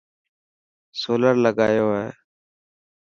سولر 1.01 1.35
لگايو 1.43 1.87
هي. 1.99 2.09